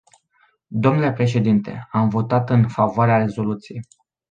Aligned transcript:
Dle 0.67 1.13
președinte, 1.13 1.87
am 1.91 2.09
votat 2.09 2.49
în 2.49 2.67
favoarea 2.67 3.17
rezoluției. 3.17 3.81